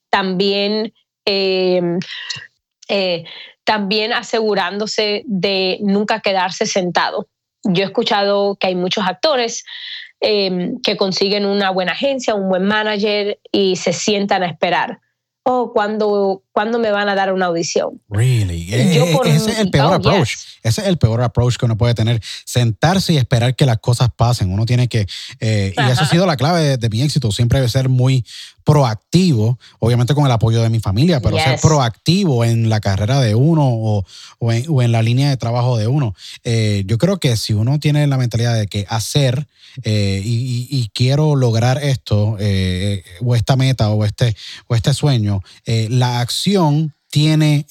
[0.09, 0.93] también
[1.29, 3.23] eh,
[3.63, 7.27] también asegurándose de nunca quedarse sentado.
[7.63, 9.63] Yo he escuchado que hay muchos actores
[10.21, 14.99] em, que consiguen una buena agencia, un buen manager y se sientan a esperar.
[15.43, 16.43] Oh, ¿cuándo,
[16.79, 18.01] me van a dar una audición?
[18.09, 18.73] Really?
[18.73, 20.35] Eh, eh, ese es el peor oh, approach.
[20.61, 22.21] Ese es el peor approach que uno puede tener.
[22.45, 24.51] Sentarse y esperar que las cosas pasen.
[24.51, 25.07] Uno tiene que.
[25.39, 27.31] y eso ha sido la clave de, de mi éxito.
[27.31, 28.25] Siempre debe ser muy
[28.69, 33.33] proactivo, obviamente con el apoyo de mi familia, pero ser proactivo en la carrera de
[33.33, 36.13] uno o, en, la línea de trabajo de uno.
[36.43, 39.47] Eh, yo creo que si uno tiene la mentalidad de que hacer
[39.83, 44.35] eh, y, quiero lograr esto, eh, o esta meta, o este,
[44.67, 47.65] o este sueño, la acción tiene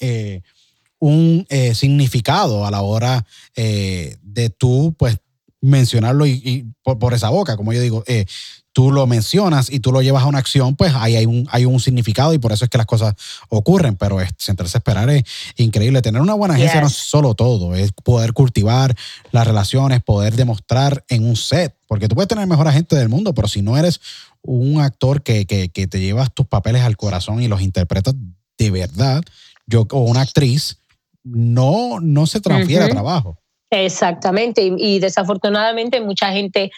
[0.99, 5.17] un significado a la hora de tú, pues,
[5.61, 8.25] mencionarlo y, por, esa boca, como yo digo, eh,
[8.73, 11.65] tú lo mencionas y tú lo llevas a una acción, pues ahí hay un, hay
[11.65, 13.15] un significado y por eso es que las cosas
[13.49, 15.23] ocurren, pero es, sentarse a esperar es
[15.57, 16.01] increíble.
[16.01, 18.95] Tener una buena agencia no es solo todo, es poder cultivar
[19.31, 23.33] las relaciones, poder demostrar en un set, porque tú puedes tener mejor agente del mundo,
[23.33, 23.99] pero si no eres
[24.41, 28.15] un actor que, te llevas tus papeles al corazón y los interpretas
[28.57, 29.23] de verdad,
[29.65, 30.79] yo o una actriz,
[31.23, 33.37] no, no se transfiere a trabajo.
[33.71, 36.71] Exactamente, y, desafortunadamente mucha gente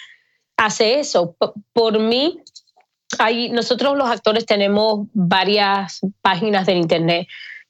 [0.58, 1.36] hace eso.
[1.74, 2.40] Por, mí,
[3.20, 7.28] hay, nosotros los actores tenemos varias páginas del Internet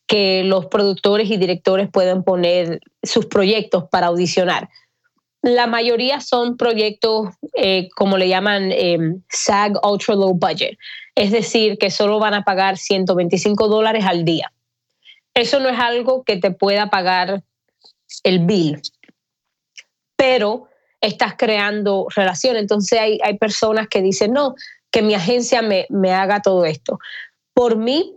[0.08, 4.70] que los productores y directores pueden poner sus proyectos para audicionar.
[5.41, 10.78] La mayoría son proyectos, eh, como le llaman, em, SAG Ultra Low Budget,
[11.15, 14.52] es decir, que solo van a pagar 125 dólares al día.
[15.34, 17.41] Eso no es algo que te pueda pagar
[18.24, 18.82] el bill,
[20.15, 20.67] pero
[21.02, 22.62] estás creando relaciones.
[22.62, 24.56] Entonces hay, hay personas que dicen, no,
[24.92, 27.00] que mi agencia me, me haga todo esto.
[27.54, 28.16] Por mí,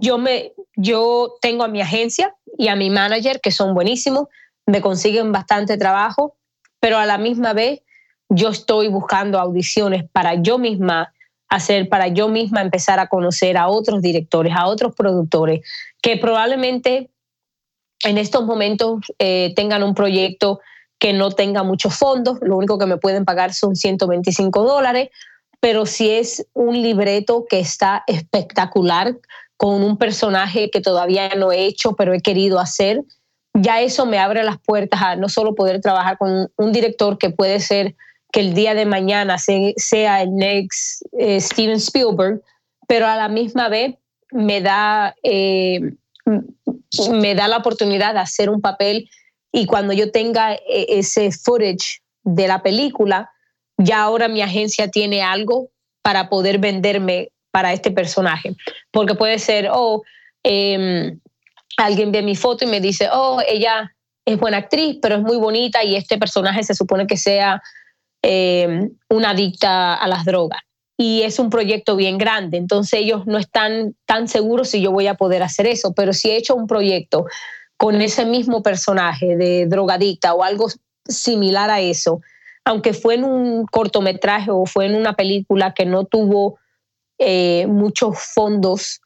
[0.00, 4.28] yo, me, yo tengo a mi agencia y a mi manager, que son buenísimos,
[4.66, 6.36] me consiguen bastante trabajo,
[6.78, 7.80] pero a la misma vez
[8.28, 11.12] yo estoy buscando audiciones para yo misma
[11.48, 15.60] hacer, para yo misma empezar a conocer a otros directores, a otros productores,
[16.00, 17.10] que probablemente
[18.04, 20.60] en estos momentos eh, tengan un proyecto
[21.00, 25.08] que no tenga muchos fondos, lo único que me pueden pagar son 125 dólares,
[25.58, 29.16] pero si es un libreto que está espectacular,
[29.56, 33.02] con un personaje que todavía no he hecho, pero he querido hacer,
[33.52, 37.28] ya eso me abre las puertas a no solo poder trabajar con un director que
[37.28, 37.94] puede ser
[38.32, 42.40] que el día de mañana sea el next eh, Steven Spielberg,
[42.88, 43.96] pero a la misma vez
[44.32, 45.94] me da, eh,
[47.10, 49.10] me da la oportunidad de hacer un papel
[49.52, 53.30] y cuando yo tenga eh, ese footage de la película,
[53.78, 55.70] ya ahora mi agencia tiene algo
[56.02, 58.54] para poder venderme para este personaje.
[58.90, 60.02] Porque puede ser, oh,
[60.42, 61.18] em,
[61.76, 63.92] alguien ve mi foto y me dice, oh, ella
[64.24, 67.60] es buena actriz, pero es muy bonita y este personaje se supone que sea
[68.22, 70.60] em, una adicta a las drogas.
[70.96, 75.06] Y es un proyecto bien grande, entonces ellos no están tan seguros si yo voy
[75.06, 77.24] a poder hacer eso, pero si he hecho un proyecto
[77.80, 80.66] con ese mismo personaje de drogadicta o algo
[81.08, 82.20] similar a eso,
[82.62, 86.58] aunque fue en un cortometraje o fue en una película que no tuvo
[87.18, 89.00] eh, muchos fondos,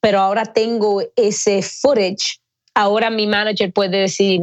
[0.00, 2.40] pero ahora tengo ese footage,
[2.74, 4.42] ahora mi manager puede decir,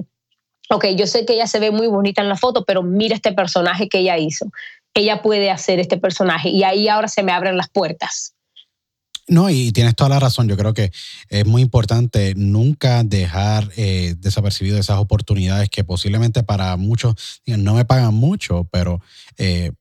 [0.69, 3.33] ok, yo sé que ella se ve muy bonita en la foto, pero mira este
[3.33, 4.45] personaje que ella hizo.
[4.93, 8.32] Ella puede hacer este personaje y ahí ahora se me abren las puertas.
[9.27, 10.49] No, y tienes toda la razón.
[10.49, 10.91] Yo creo que
[11.29, 17.85] es muy importante nunca dejar eh, desapercibido esas oportunidades que posiblemente para muchos no me
[17.85, 19.01] pagan mucho, pero
[19.37, 19.71] eh,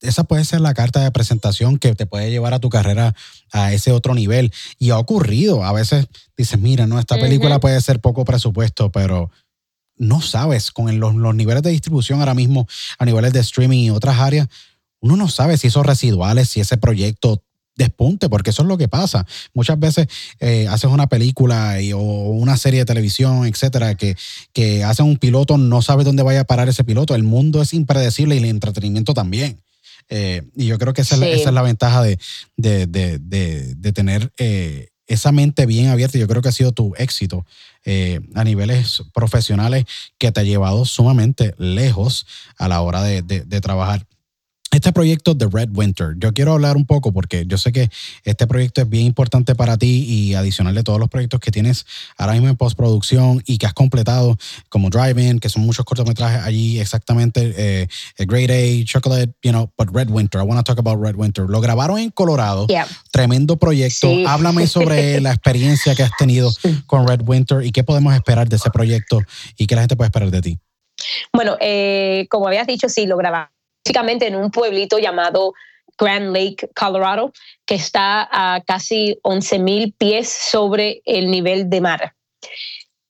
[0.00, 3.14] esa puede ser la carta de presentación que te puede llevar a tu carrera
[3.52, 4.52] a ese otro nivel.
[4.78, 5.64] Y ha ocurrido.
[5.64, 9.30] A veces dices, mira, no, esta película puede ser poco presupuesto, pero
[9.96, 14.20] no sabes, con los, niveles de distribución ahora mismo, a niveles de streaming y otras
[14.20, 14.46] áreas,
[15.00, 17.42] uno no sabe si esos residuales, si ese proyecto
[17.78, 19.26] despunte, porque eso es lo que pasa.
[19.54, 20.08] Muchas veces
[20.40, 24.16] eh, haces una película o una serie de televisión, etcétera, que,
[24.52, 27.14] que hacen un piloto, no sabes dónde vaya a parar ese piloto.
[27.14, 29.62] El mundo es impredecible y el entretenimiento también.
[30.10, 32.18] Eh, y yo creo que esa, es, la, ventaja de,
[32.56, 36.18] de, tener eh, esa mente bien abierta.
[36.18, 37.46] Yo creo que ha sido tu éxito
[38.34, 39.86] a niveles profesionales
[40.18, 42.26] que te ha llevado sumamente lejos
[42.58, 43.22] a la hora de,
[43.62, 44.04] trabajar
[44.78, 47.90] este proyecto de Red Winter, yo quiero hablar un poco porque yo sé que
[48.22, 51.84] este proyecto es bien importante para ti y adicional de todos los proyectos que tienes
[52.16, 54.36] ahora mismo en postproducción y que has completado
[54.68, 57.88] como Drive-In, que son muchos cortometrajes allí exactamente, eh,
[58.18, 61.46] Great A, Chocolate, you know, but Red Winter, I want to talk about Red Winter.
[61.48, 62.68] Lo grabaron en Colorado,
[63.10, 64.08] tremendo proyecto.
[64.28, 66.52] Háblame sobre la experiencia que has tenido
[66.86, 69.18] con Red Winter y qué podemos esperar de ese proyecto
[69.56, 70.58] y qué la gente puede esperar de ti.
[71.32, 73.57] Bueno, eh, como habías dicho, sí, lo grabamos
[73.88, 75.54] básicamente en un pueblito llamado
[75.98, 77.32] Grand Lake, Colorado,
[77.64, 82.14] que está a casi 11.000 pies sobre el nivel de mar.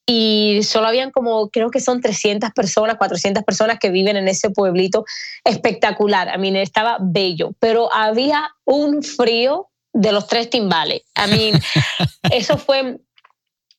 [0.07, 4.51] Y solo habían como, creo que son 300 personas, 400 personas que viven en ese
[4.51, 5.05] pueblito
[5.45, 6.29] espectacular.
[6.29, 11.03] A mí estaba bello, pero había un frío de los tres timbales.
[11.17, 11.51] A mí
[12.33, 12.99] eso fue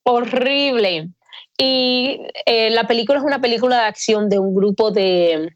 [0.04, 1.08] horrible.
[1.58, 5.50] Y eh, la película es una película de acción de un grupo de,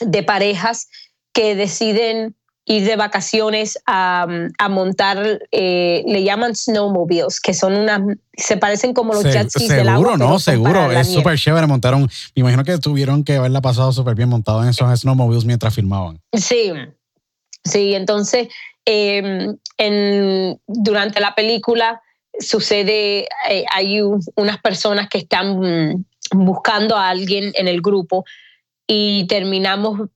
[0.00, 0.88] de parejas
[1.32, 4.26] que deciden ir de vacaciones a,
[4.70, 8.00] montar, eh, le llaman snowmobiles, que son unas,
[8.36, 10.12] se parecen como los jet skis del agua.
[10.12, 11.66] Seguro, no, seguro, es súper chévere.
[11.66, 12.08] Montaron, me
[12.40, 16.20] imagino que tuvieron que haberla pasado súper bien montado en esos snowmobiles mientras filmaban.
[16.32, 16.72] Sí,
[17.64, 18.48] sí, entonces
[18.84, 22.00] em, en, durante la película
[22.38, 28.24] sucede, eh, hay unas personas que están buscando a alguien en el grupo
[28.86, 30.08] y terminamos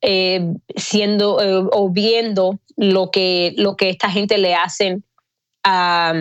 [0.00, 5.04] eh, siendo eh, o viendo lo que, lo que esta gente le hacen
[5.64, 6.12] a,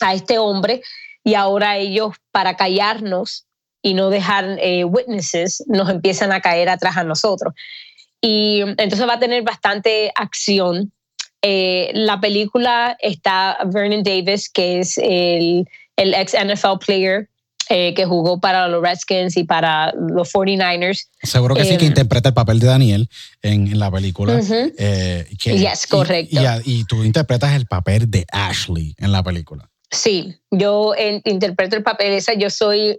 [0.00, 0.82] a, este hombre
[1.24, 3.46] y ahora ellos para callarnos
[3.82, 7.54] y no dejar eh, witnesses, nos empiezan a caer atrás a nosotros.
[8.20, 10.92] Y entonces va a tener bastante acción.
[11.42, 17.28] Eh, la película está Vernon Davis, que es el, el ex NFL player
[17.68, 21.08] eh, que jugó para los Redskins y para los 49ers.
[21.22, 23.10] Seguro que sí, que interpreta el papel de Daniel
[23.42, 24.40] en, la película.
[24.40, 26.40] yes, correcto.
[26.64, 29.68] Y, tú interpretas el papel de Ashley en la película.
[29.90, 32.34] Sí, yo interpreto el papel esa.
[32.34, 32.96] Yo soy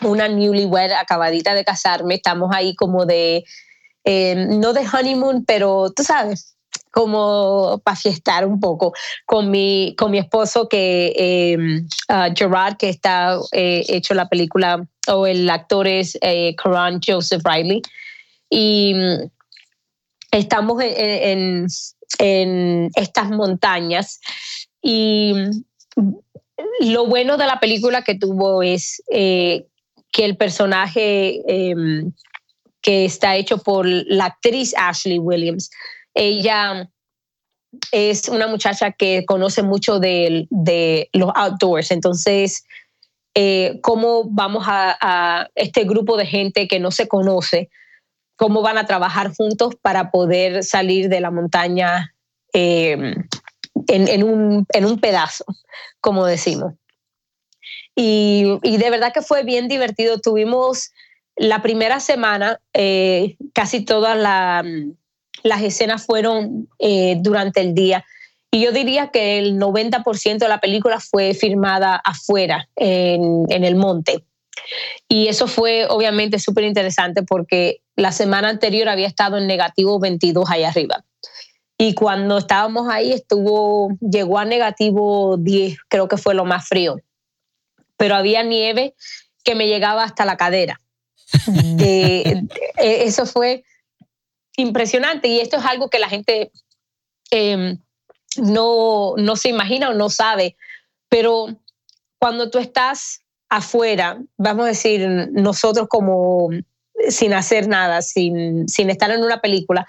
[0.00, 2.14] una newlywed acabadita de casarme.
[2.14, 3.44] Estamos ahí como de,
[4.04, 6.53] no de honeymoon, pero tú sabes,
[6.90, 8.92] como para fiestar un poco
[9.26, 11.82] con mi, con mi esposo que eh,
[12.36, 16.54] Gerard, que está eh, hecho la película, o el actor es eh,
[17.04, 17.82] Joseph Riley.
[18.48, 19.30] Y mm,
[20.30, 21.66] estamos en,
[22.18, 24.20] en, estas montañas
[24.82, 25.34] y
[25.96, 26.12] mm,
[26.80, 29.66] lo bueno de la película que tuvo es eh,
[30.12, 32.12] que el personaje em,
[32.80, 35.70] que está hecho por la actriz Ashley Williams,
[36.14, 36.90] ella
[37.90, 40.48] es una muchacha que conoce mucho de,
[41.12, 42.64] los outdoors, entonces,
[43.34, 47.68] eh, ¿cómo vamos a, este grupo de gente que no se conoce,
[48.36, 52.14] cómo van a trabajar juntos para poder salir de la montaña
[52.52, 53.14] em,
[53.88, 55.44] en, un, en un pedazo,
[56.00, 56.74] como decimos?
[57.96, 60.18] Y, de verdad que fue bien divertido.
[60.18, 60.90] Tuvimos
[61.36, 64.18] la primera semana, eh, casi todas
[65.44, 68.04] las escenas fueron eh, durante el día.
[68.50, 73.76] Y yo diría que el 90% de la película fue filmada afuera, en, en el
[73.76, 74.24] monte.
[75.08, 80.50] Y eso fue obviamente súper interesante porque la semana anterior había estado en negativo 22
[80.50, 81.04] allá arriba.
[81.78, 86.96] Y cuando estábamos ahí estuvo, llegó a negativo 10, creo que fue lo más frío
[87.96, 88.94] pero había nieve
[89.44, 90.80] que me llegaba hasta la cadera.
[92.76, 93.64] E, eso fue
[94.56, 96.52] impresionante y esto es algo que la gente
[97.30, 97.78] em,
[98.36, 100.56] no, no se imagina o no sabe,
[101.08, 101.48] pero
[102.18, 106.50] cuando tú estás afuera, vamos a decir, nosotros como
[107.08, 109.86] sin hacer nada, sin, sin estar en una película,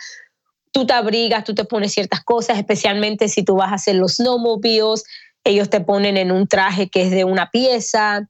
[0.72, 4.16] tú te abrigas, tú te pones ciertas cosas, especialmente si tú vas a hacer los
[4.16, 5.04] snowmobiles,
[5.44, 8.28] ellos te ponen en un traje que es de una pieza,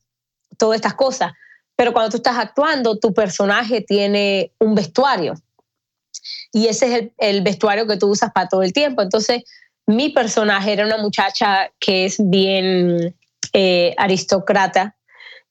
[0.57, 1.33] todas estas cosas.
[1.75, 5.33] Pero cuando tú estás actuando, tu personaje tiene un vestuario.
[6.51, 9.01] Y ese es el, vestuario que tú usas para todo el tiempo.
[9.01, 9.43] Entonces,
[9.87, 13.15] mi personaje era una muchacha que es bien
[13.53, 14.95] eh, aristócrata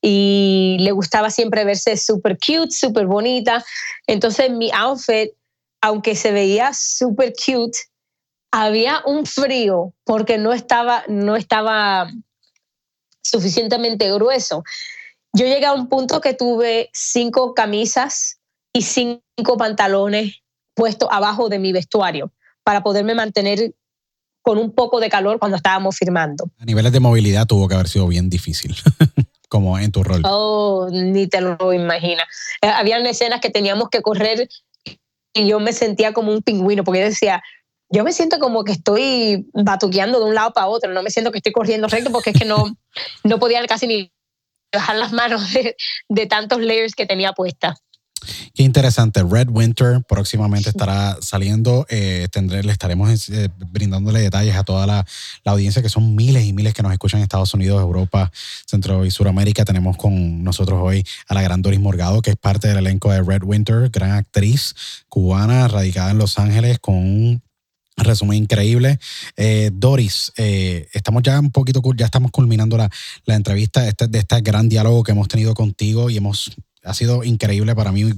[0.01, 3.65] y le gustaba siempre verse súper cute, súper bonita.
[4.07, 5.31] Entonces, mi outfit,
[5.81, 7.79] aunque se veía súper cute,
[8.51, 12.09] había un frío porque no estaba, no estaba
[13.23, 14.63] suficientemente grueso.
[15.33, 18.39] Yo llegué a un punto que tuve cinco camisas
[18.73, 20.44] y cinco pantalones
[20.75, 22.33] puestos abajo de mi vestuario
[22.63, 23.75] para poderme mantener
[24.43, 26.51] con un poco de calor cuando estábamos firmando.
[26.59, 28.77] A niveles de movilidad tuvo que haber sido bien difícil,
[29.49, 30.23] como en tu rol.
[30.25, 32.27] Oh, ni te lo imaginas.
[32.61, 34.49] Eh, habían escenas que teníamos que correr
[35.33, 37.43] y yo me sentía como un pingüino porque decía,
[37.91, 41.33] yo me siento como que estoy batuqueando de un lado para otro, no me siento
[41.33, 42.77] que estoy corriendo recto porque es que no,
[43.25, 44.13] no podía casi ni
[44.73, 45.43] bajar las manos
[46.09, 47.75] de, tantos layers que tenía puesta.
[48.55, 49.23] Qué interesante.
[49.23, 51.87] Red Winter próximamente estará saliendo.
[51.89, 55.07] Eh, tendré, le estaremos eh, brindándole detalles a toda la,
[55.45, 58.31] la, audiencia, que son miles y miles que nos escuchan en Estados Unidos, Europa,
[58.67, 59.65] Centro y Suramérica.
[59.65, 63.23] Tenemos con nosotros hoy a la gran Doris Morgado, que es parte del elenco de
[63.23, 64.75] Red Winter, gran actriz
[65.09, 67.43] cubana, radicada en Los Ángeles, con
[67.97, 68.99] Resumen increíble.
[69.37, 72.91] Eh, Doris, eh, estamos ya un poquito, ya estamos culminando la,
[73.25, 77.25] la entrevista este, de este gran diálogo que hemos tenido contigo y hemos ha sido
[77.25, 78.13] increíble para mí.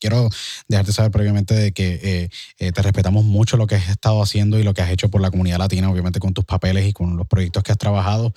[0.00, 0.28] Quiero
[0.68, 4.62] dejarte saber previamente de que eh, te respetamos mucho lo que has estado haciendo y
[4.62, 7.26] lo que has hecho por la comunidad latina, obviamente con tus papeles y con los
[7.26, 8.32] proyectos que has trabajado.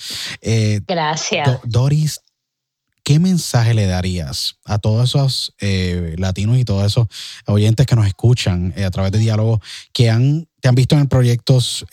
[0.88, 1.60] Gracias.
[1.64, 2.22] Doris,
[3.04, 5.54] ¿qué mensaje le darías a todos esos
[6.18, 7.08] latinos y todos esos
[7.46, 9.62] oyentes que nos escuchan a través de diálogo
[9.94, 11.86] que han te han visto en proyectos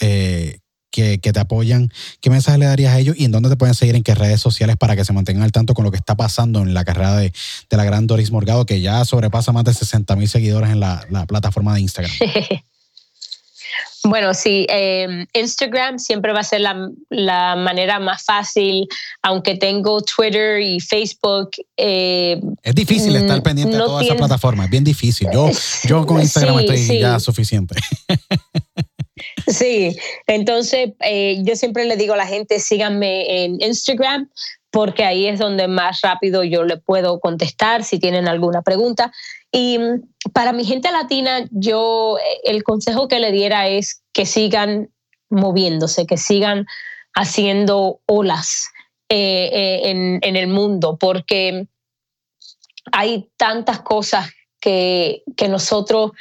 [0.93, 3.97] que, te apoyan, ¿qué mensaje le darías a ellos y en dónde te pueden seguir,
[3.97, 6.61] en qué redes sociales para que se mantengan al tanto con lo que está pasando
[6.61, 7.33] en la carrera de,
[7.71, 11.75] la gran Doris Morgado, que ya sobrepasa más de 60 mil seguidores en la, plataforma
[11.75, 12.13] de Instagram?
[14.05, 18.89] Bueno, sí, em, Instagram siempre va a ser la, manera más fácil,
[19.23, 21.51] aunque tengo Twitter y Facebook.
[21.77, 25.29] Eh, es difícil estar mm, pendiente de todas esas plataformas, es bien difícil.
[25.33, 25.49] Yo,
[25.85, 27.77] yo con Instagram estoy ya suficiente.
[29.47, 34.29] Sí, entonces eh, yo siempre le digo a la gente, síganme en Instagram
[34.71, 39.13] porque ahí es donde más rápido yo le puedo contestar si tienen alguna pregunta.
[39.53, 44.91] Y mm, para mi gente latina, yo el consejo que le diera es que sigan
[45.29, 46.67] moviéndose, que sigan
[47.15, 48.69] haciendo olas
[49.09, 51.67] eh, eh, en, en, el mundo, porque
[52.93, 56.13] hay tantas cosas que, que nosotros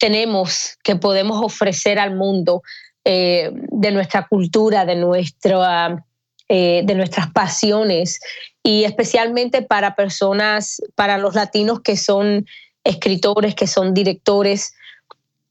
[0.00, 2.62] tenemos, que podemos ofrecer al mundo
[3.04, 6.04] eh, de nuestra cultura, de, nuestra,
[6.48, 8.18] eh, de nuestras pasiones
[8.62, 12.46] y especialmente para personas, para los latinos que son
[12.82, 14.74] escritores, que son directores,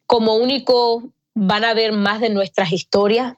[0.08, 1.04] como único
[1.36, 3.36] van a ver más de nuestras historias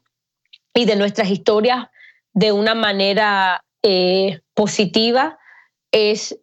[0.74, 1.88] y de nuestras historias
[2.34, 5.38] de una manera eh, positiva
[5.92, 6.38] es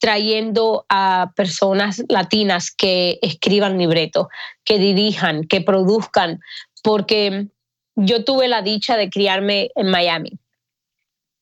[0.00, 4.26] trayendo a personas latinas que escriban libretos,
[4.64, 6.40] que dirijan, que produzcan,
[6.82, 7.46] porque
[7.94, 10.38] yo tuve la dicha de criarme en Miami,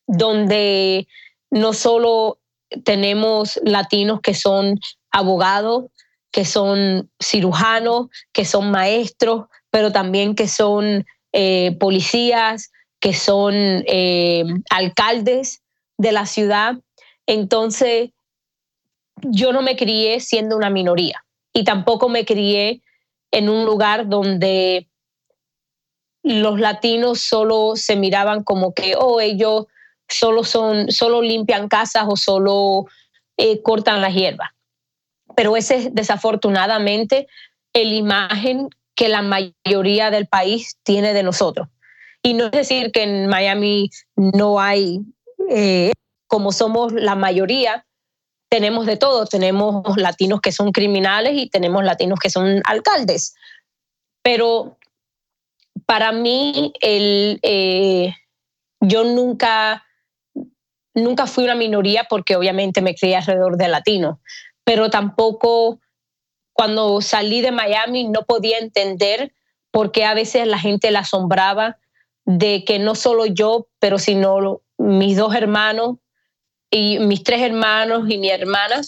[0.06, 1.06] donde
[1.50, 2.38] no solo
[2.84, 4.80] tenemos latinos que son
[5.12, 5.84] abogados,
[6.32, 14.44] que son cirujanos, que son maestros, pero también que son eh, policías, que son eh,
[14.70, 15.62] alcaldes
[15.96, 16.74] de la ciudad.
[17.26, 18.10] Entonces,
[19.22, 22.82] yo no me crié siendo una minoría y tampoco me crié
[23.30, 24.88] en un lugar donde
[26.22, 29.66] los latinos solo se miraban como que, oh, ellos
[30.08, 32.86] solo son, solo limpian casas o solo
[33.36, 34.54] eh, cortan la hierba.
[35.36, 37.28] Pero ese es desafortunadamente
[37.72, 41.68] el imagen que la mayoría del país tiene de nosotros.
[42.22, 45.00] Y no es decir que en Miami no hay,
[45.50, 45.92] eh,
[46.26, 47.86] como somos la mayoría,
[48.48, 49.26] tenemos de todo.
[49.26, 53.34] Tenemos latinos que son criminales y tenemos latinos que son alcaldes.
[54.22, 54.78] Pero
[55.86, 58.14] para mí, el, eh,
[58.80, 59.84] yo nunca,
[60.94, 64.18] nunca fui una minoría porque obviamente me crié alrededor de latinos,
[64.64, 65.80] pero tampoco
[66.52, 69.32] cuando salí de Miami no podía entender
[69.70, 71.78] por qué a veces la gente la asombraba
[72.24, 75.96] de que no solo yo, pero sino mis dos hermanos
[76.70, 78.80] y mis tres hermanos y mi hermana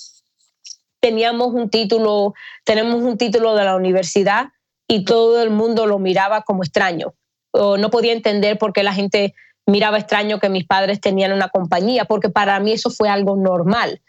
[1.01, 4.49] teníamos un título, tenemos un título de la universidad
[4.87, 7.15] y todo el mundo lo miraba como extraño.
[7.53, 9.35] O no podía entender por qué la gente
[9.67, 14.03] miraba extraño que mis padres tenían una compañía, porque para mí eso fue algo normal.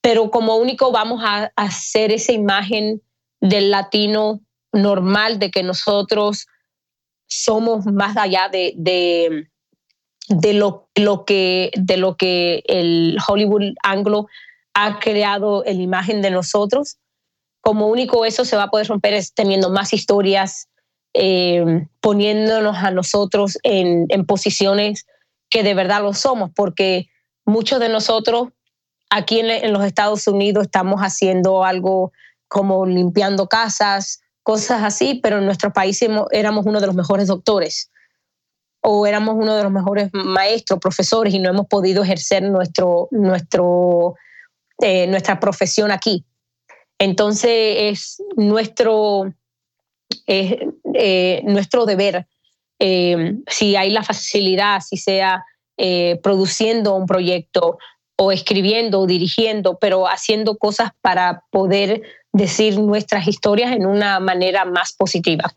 [0.00, 3.02] Pero como único vamos a hacer esa imagen
[3.40, 4.40] del latino
[4.72, 6.46] normal, de que nosotros
[7.26, 9.48] somos más allá de, de
[10.28, 14.26] de lo, lo, que, de lo que el Hollywood anglo
[14.74, 16.98] ha creado en la imagen de nosotros.
[17.60, 20.68] Como único eso se va a poder romper es teniendo más historias,
[21.14, 25.06] eh, poniéndonos a nosotros en, en posiciones
[25.48, 27.06] que de verdad lo somos, porque
[27.44, 28.48] muchos de nosotros
[29.10, 32.12] aquí en, en, los Estados Unidos estamos haciendo algo
[32.48, 36.00] como limpiando casas, cosas así, pero en nuestro país
[36.32, 37.90] éramos uno de los mejores doctores
[38.88, 44.14] o éramos uno de los mejores maestros, profesores y no hemos podido ejercer nuestro, nuestro,
[44.80, 46.24] eh, nuestra profesión aquí.
[46.96, 49.34] Entonces es nuestro,
[50.28, 52.28] eh, nuestro deber,
[52.78, 55.44] eh, si hay la facilidad, si sea
[56.22, 57.78] produciendo un proyecto
[58.16, 64.64] o escribiendo o dirigiendo, pero haciendo cosas para poder decir nuestras historias en una manera
[64.64, 65.52] más positiva.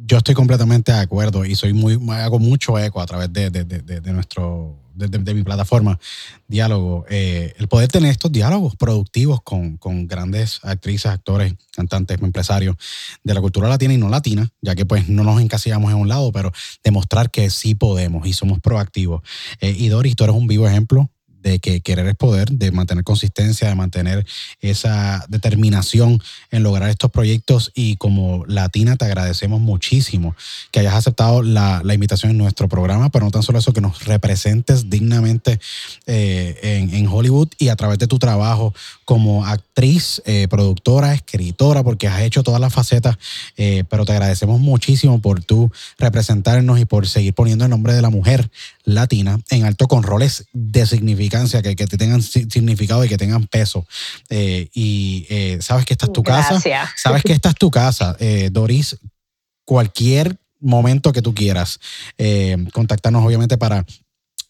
[0.00, 3.64] Yo estoy completamente de acuerdo y soy muy, hago mucho eco a través de, de,
[3.64, 5.98] de, nuestro, de, mi plataforma
[6.46, 7.04] Diálogo.
[7.10, 12.76] Eh, el poder tener estos diálogos productivos con, con, grandes actrices, actores, cantantes, empresarios
[13.24, 16.08] de la cultura latina y no latina, ya que pues no nos encasillamos en un
[16.08, 16.52] lado, pero
[16.84, 19.22] demostrar que sí podemos y somos proactivos.
[19.60, 21.10] Eh, y Doris, tú eres un vivo ejemplo
[21.42, 24.26] de que querer es poder, de mantener consistencia, de mantener
[24.60, 26.20] esa determinación
[26.50, 27.72] en lograr estos proyectos.
[27.74, 30.34] Y como Latina te agradecemos muchísimo
[30.70, 34.04] que hayas aceptado la, invitación en nuestro programa, pero no tan solo eso, que nos
[34.04, 35.58] representes dignamente
[36.06, 38.74] eh, en, Hollywood y a través de tu trabajo
[39.08, 43.16] como actriz, eh, productora, escritora, porque has hecho todas las facetas,
[43.56, 48.02] eh, pero te agradecemos muchísimo por tú representarnos y por seguir poniendo el nombre de
[48.02, 48.50] la mujer
[48.84, 53.86] latina en alto con roles de significancia, que, que tengan significado y que tengan peso.
[54.28, 55.26] Eh, y
[55.62, 56.60] sabes que esta es tu casa.
[56.94, 58.14] Sabes que esta es tu casa.
[58.52, 58.98] Doris,
[59.64, 61.80] cualquier momento que tú quieras,
[62.74, 63.86] contactarnos obviamente para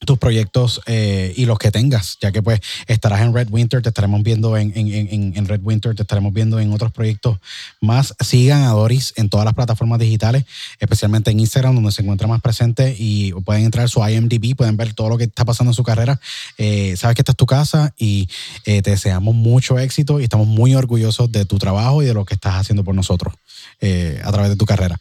[0.07, 3.89] tus proyectos eh, y los que tengas, ya que pues estarás en Red Winter, te
[3.89, 7.39] estaremos viendo en, en, en, Red Winter, te estaremos viendo en otros proyectos
[7.81, 8.15] más.
[8.21, 10.45] Sigan a Doris en todas las plataformas digitales,
[10.79, 14.77] especialmente en Instagram, donde se encuentra más presente y pueden entrar a su IMDb, pueden
[14.77, 16.21] ver todo lo que está pasando en su carrera.
[16.59, 18.29] Eh, sabes que esta es tu casa y
[18.65, 22.25] eh, te deseamos mucho éxito y estamos muy orgullosos de tu trabajo y de lo
[22.25, 23.35] que estás haciendo por nosotros
[23.81, 24.99] a través de tu carrera.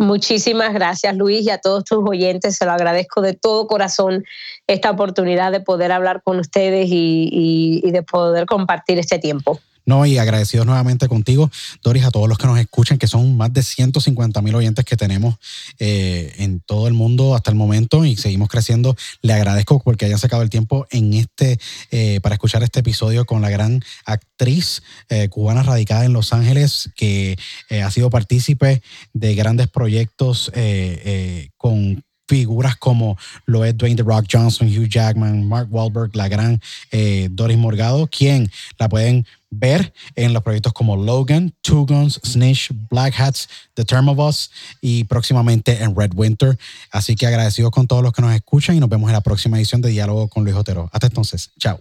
[0.00, 2.56] Muchísimas gracias, Luis, y a todos tus oyentes.
[2.56, 4.24] Se lo agradezco de todo corazón
[4.66, 9.60] esta oportunidad de poder hablar con ustedes y, y de poder compartir este tiempo.
[9.90, 11.50] No, y agradecidos nuevamente contigo,
[11.82, 14.96] Doris, a todos los que nos escuchan, que son más de 150 mil oyentes que
[14.96, 15.34] tenemos
[15.80, 18.94] eh, en todo el mundo hasta el momento y seguimos creciendo.
[19.20, 21.58] Le agradezco porque hayan sacado el tiempo en este
[21.90, 26.90] eh, para escuchar este episodio con la gran actriz eh, cubana radicada en Los Ángeles,
[26.94, 27.36] que
[27.82, 28.82] ha sido partícipe
[29.12, 30.52] de grandes proyectos
[31.56, 36.60] con figuras como lo es Dwayne The Rock Johnson, Hugh Jackman, Mark Wahlberg, la gran
[37.30, 43.14] Doris Morgado, quien la pueden ver en los proyectos como Logan, Two Guns, Snitch, Black
[43.18, 44.50] Hats, The Term of Us
[44.80, 46.56] y próximamente en Red Winter.
[46.92, 49.58] Así que agradecidos con todos los que nos escuchan y nos vemos en la próxima
[49.58, 50.88] edición de Diálogo con Luis Otero.
[50.92, 51.78] Hasta entonces, chao.